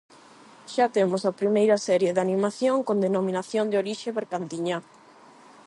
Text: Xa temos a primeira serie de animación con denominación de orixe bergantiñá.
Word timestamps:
Xa 0.73 0.85
temos 0.95 1.21
a 1.25 1.37
primeira 1.41 1.77
serie 1.87 2.11
de 2.15 2.23
animación 2.27 2.77
con 2.87 2.97
denominación 3.05 3.65
de 3.69 3.79
orixe 3.83 4.09
bergantiñá. 4.19 4.77